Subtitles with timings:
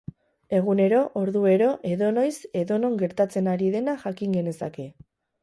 [0.59, 4.89] Egunero, orduero, edonoiz edonon gertatzen ari dena jakin genezake.